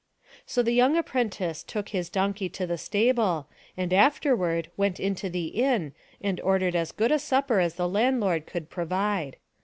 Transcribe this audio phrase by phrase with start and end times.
[0.47, 5.49] So the young apprentice took his donkey to the stable and afterward went into the
[5.49, 9.35] inn and ordered as good a supper as the landlord could pro vide.